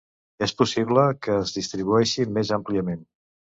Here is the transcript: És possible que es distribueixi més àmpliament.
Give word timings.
És 0.45 0.53
possible 0.61 1.03
que 1.27 1.37
es 1.43 1.53
distribueixi 1.59 2.27
més 2.41 2.55
àmpliament. 2.61 3.07